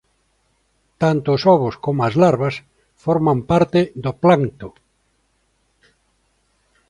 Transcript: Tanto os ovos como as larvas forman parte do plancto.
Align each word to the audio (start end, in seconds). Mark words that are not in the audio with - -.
Tanto 1.01 1.27
os 1.35 1.43
ovos 1.55 1.75
como 1.85 1.99
as 2.07 2.15
larvas 2.21 2.55
forman 3.03 3.39
parte 3.51 3.79
do 4.03 4.11
plancto. 4.21 4.67